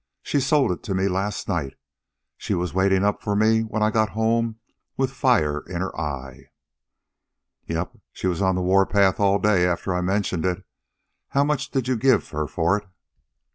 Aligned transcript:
"She 0.23 0.39
sold 0.39 0.71
it 0.71 0.81
to 0.85 0.95
me 0.95 1.07
last 1.07 1.47
night. 1.47 1.75
She 2.35 2.55
was 2.55 2.73
waiting 2.73 3.03
up 3.05 3.21
for 3.21 3.35
me 3.35 3.61
when 3.61 3.83
I 3.83 3.91
got 3.91 4.09
home 4.17 4.55
with 4.97 5.11
fire 5.11 5.59
in 5.67 5.79
her 5.81 5.95
eye." 5.95 6.47
"Yep, 7.67 7.97
she 8.11 8.25
was 8.25 8.41
on 8.41 8.55
the 8.55 8.63
warpath 8.63 9.19
all 9.19 9.37
day 9.37 9.67
after 9.67 9.93
I 9.93 10.01
mentioned 10.01 10.43
it. 10.43 10.65
How 11.27 11.43
much 11.43 11.69
did 11.69 11.87
you 11.87 11.97
give 11.97 12.29
her 12.29 12.47
for 12.47 12.77
it?" 12.79 12.87